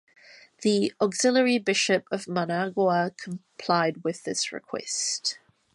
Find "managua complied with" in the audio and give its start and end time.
2.27-4.23